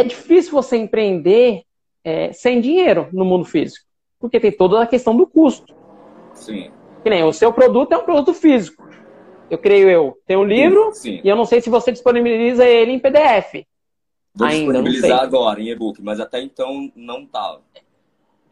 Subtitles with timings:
[0.00, 1.62] é difícil você empreender
[2.04, 3.84] é, sem dinheiro no mundo físico,
[4.18, 5.74] porque tem toda a questão do custo.
[6.34, 6.70] Sim.
[7.02, 8.86] Que nem o seu produto é um produto físico.
[9.50, 10.18] Eu creio eu.
[10.26, 13.64] Tem um livro sim, e eu não sei se você disponibiliza ele em PDF.
[14.34, 17.62] Vou ainda, disponibilizar agora em e-book, mas até então não estava.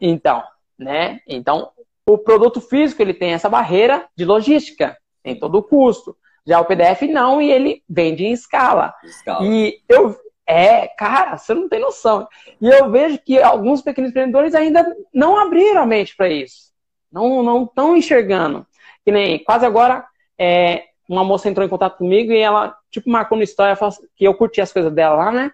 [0.01, 0.43] Então,
[0.77, 1.19] né?
[1.27, 1.69] Então,
[2.07, 6.17] o produto físico ele tem essa barreira de logística, tem todo o custo.
[6.45, 8.93] Já o PDF não, e ele vende em escala.
[9.03, 9.45] escala.
[9.45, 10.15] E eu,
[10.47, 12.27] é, cara, você não tem noção.
[12.61, 16.73] E eu vejo que alguns pequenos empreendedores ainda não abriram a mente para isso.
[17.11, 18.65] Não estão enxergando.
[19.03, 20.05] Que nem quase agora,
[20.37, 23.77] é, uma moça entrou em contato comigo e ela, tipo, marcou no história
[24.15, 25.51] que eu curti as coisas dela lá, né?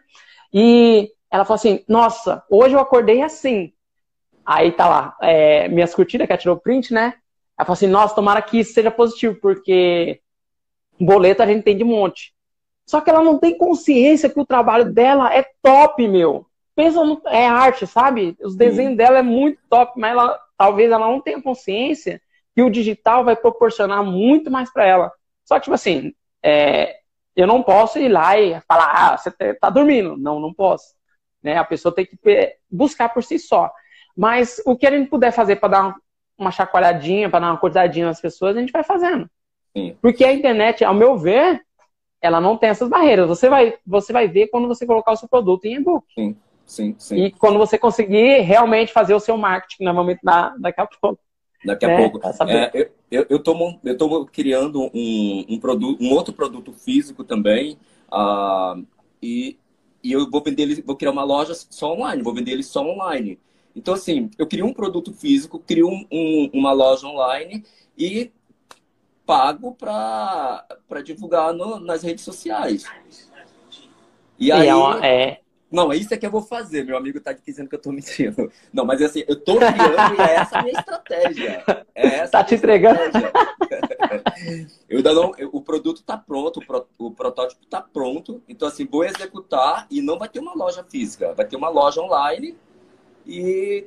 [0.54, 3.74] E ela falou assim: Nossa, hoje eu acordei assim.
[4.46, 7.14] Aí tá lá, é, minhas curtidas, que ela tirou print, né?
[7.58, 10.20] Ela falou assim: Nossa, tomara que isso seja positivo, porque
[11.00, 12.34] boleto a gente tem de monte.
[12.92, 16.46] Só que ela não tem consciência que o trabalho dela é top, meu.
[16.76, 18.36] Pensa no, é arte, sabe?
[18.42, 18.98] Os desenhos Sim.
[18.98, 22.22] dela é muito top, mas ela talvez ela não tenha consciência
[22.54, 25.12] que o digital vai proporcionar muito mais para ela.
[25.46, 26.98] Só que, tipo assim, é,
[27.34, 30.18] eu não posso ir lá e falar, ah, você tá, tá dormindo.
[30.18, 30.94] Não, não posso.
[31.42, 31.56] Né?
[31.56, 32.20] A pessoa tem que
[32.70, 33.72] buscar por si só.
[34.18, 35.96] Mas o que a gente puder fazer para dar
[36.38, 39.30] uma chacoalhadinha, para dar uma acordadinha nas pessoas, a gente vai fazendo.
[39.72, 39.96] Sim.
[40.02, 41.62] Porque a internet, ao meu ver,
[42.22, 43.28] ela não tem essas barreiras.
[43.28, 46.06] Você vai, você vai ver quando você colocar o seu produto em e-book.
[46.14, 47.16] Sim, sim, sim.
[47.16, 51.20] E quando você conseguir realmente fazer o seu marketing, normalmente da, daqui a pouco.
[51.66, 51.98] Daqui a né?
[51.98, 52.20] pouco.
[52.48, 57.78] É, eu, eu, tô, eu tô criando um, um, produto, um outro produto físico também.
[58.12, 58.86] Uh,
[59.22, 59.58] e,
[60.04, 62.82] e eu vou vender ele, vou criar uma loja só online, vou vender ele só
[62.82, 63.40] online.
[63.76, 67.64] Então, assim, eu crio um produto físico, crio um, um, uma loja online
[67.98, 68.32] e
[69.26, 70.66] pago para
[71.04, 72.86] divulgar no, nas redes sociais.
[74.38, 74.68] E aí.
[74.68, 75.42] É, é.
[75.72, 76.84] Não, é isso é que eu vou fazer.
[76.84, 78.52] Meu amigo tá dizendo que eu tô mentindo.
[78.74, 81.64] Não, mas assim, eu tô criando e é essa a minha estratégia.
[81.96, 83.00] É essa tá te entregando.
[84.90, 88.44] eu ainda não, o produto tá pronto, o, pro, o protótipo tá pronto.
[88.50, 92.02] Então, assim, vou executar e não vai ter uma loja física, vai ter uma loja
[92.02, 92.58] online
[93.26, 93.86] e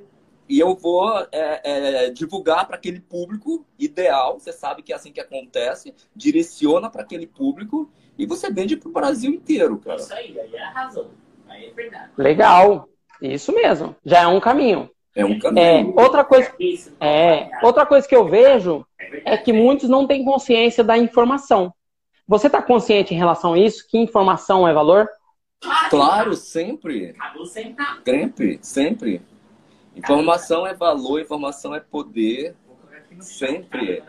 [0.48, 4.38] e eu vou é, é, divulgar para aquele público ideal.
[4.38, 5.94] Você sabe que é assim que acontece.
[6.14, 9.96] Direciona para aquele público e você vende para o Brasil inteiro, cara.
[9.96, 11.10] Isso aí, aí é a razão.
[11.48, 12.10] Aí é verdade.
[12.16, 12.88] Legal.
[13.20, 13.96] Isso mesmo.
[14.04, 14.90] Já é um caminho.
[15.14, 15.94] É um caminho.
[15.96, 16.52] É, outra, coisa,
[17.00, 21.72] é, outra coisa que eu vejo é, é que muitos não têm consciência da informação.
[22.26, 23.86] Você está consciente em relação a isso?
[23.88, 25.08] Que informação é valor?
[25.88, 27.14] Claro, sempre.
[28.04, 29.22] Sempre, sempre.
[29.94, 32.56] Informação é valor, informação é poder.
[33.20, 34.02] Sempre.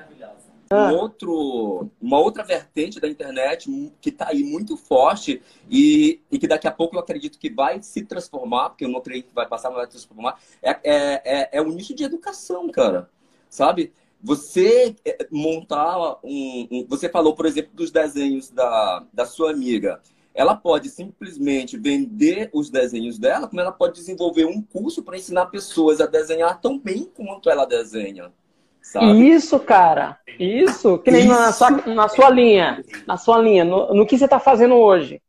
[0.71, 0.91] Um ah.
[0.93, 3.69] outro, uma outra vertente da internet
[4.01, 7.83] que está aí muito forte e, e, que daqui a pouco eu acredito que vai
[7.83, 11.21] se transformar, porque eu não creio que vai passar, mas vai se transformar, é, é,
[11.23, 13.07] é, é o nicho de educação, cara.
[13.47, 13.93] Sabe?
[14.23, 20.01] Você é, montar um, um, Você falou, por exemplo, dos desenhos da, da sua amiga
[20.35, 25.45] ela pode simplesmente vender os desenhos dela, como ela pode desenvolver um curso para ensinar
[25.45, 28.33] pessoas a desenhar tão bem quanto ela desenha.
[28.81, 29.29] Sabe?
[29.29, 30.19] Isso, cara.
[30.37, 30.99] Isso.
[30.99, 31.29] Que nem Isso.
[31.29, 32.83] Na, sua, na sua linha.
[33.07, 33.63] Na sua linha.
[33.63, 35.21] No, no que você está fazendo hoje.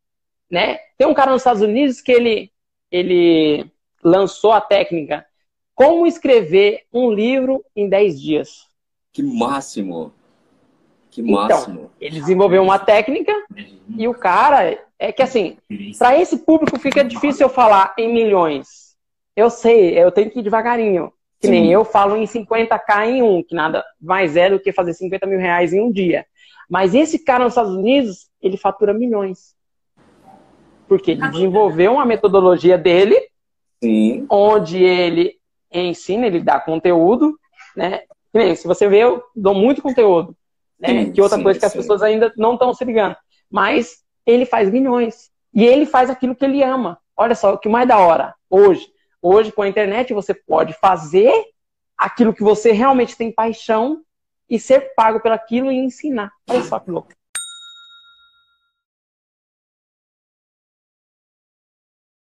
[0.51, 0.77] Né?
[0.97, 2.51] Tem um cara nos Estados Unidos que ele,
[2.91, 3.69] ele
[4.03, 5.25] lançou a técnica
[5.73, 8.67] Como escrever um livro em 10 dias.
[9.13, 10.13] Que máximo!
[11.09, 11.79] Que então, máximo!
[11.79, 13.33] Então, ele desenvolveu uma técnica
[13.97, 15.57] e o cara, é que assim,
[15.97, 18.95] para esse público fica difícil eu falar em milhões.
[19.35, 21.11] Eu sei, eu tenho que ir devagarinho.
[21.39, 21.53] Que Sim.
[21.53, 25.27] nem eu falo em 50k em um, que nada mais é do que fazer 50
[25.27, 26.25] mil reais em um dia.
[26.67, 29.55] Mas esse cara nos Estados Unidos, ele fatura milhões.
[30.87, 33.21] Porque ele desenvolveu uma metodologia dele,
[33.83, 34.25] Sim.
[34.29, 35.35] onde ele
[35.71, 37.37] ensina, ele dá conteúdo,
[37.75, 38.01] né?
[38.55, 40.35] Se você vê, eu dou muito conteúdo.
[40.79, 41.05] Né?
[41.05, 43.15] Sim, que outra sim, coisa que as pessoas ainda não estão se ligando
[43.49, 45.31] mas ele faz milhões.
[45.53, 46.99] E ele faz aquilo que ele ama.
[47.15, 48.87] Olha só, o que mais da hora, hoje.
[49.21, 51.33] Hoje, com a internet, você pode fazer
[51.97, 54.03] aquilo que você realmente tem paixão
[54.47, 56.31] e ser pago pelaquilo e ensinar.
[56.47, 57.16] Olha só que louco.